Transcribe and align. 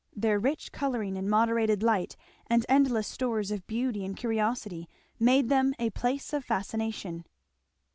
Their 0.15 0.39
rich 0.39 0.71
colouring 0.71 1.15
and 1.15 1.29
moderated 1.29 1.83
light 1.83 2.17
and 2.47 2.65
endless 2.67 3.07
stores 3.07 3.51
of 3.51 3.67
beauty 3.67 4.03
and 4.03 4.17
curiosity 4.17 4.89
made 5.19 5.47
them 5.47 5.75
a 5.77 5.91
place 5.91 6.33
of 6.33 6.43
fascination. 6.43 7.23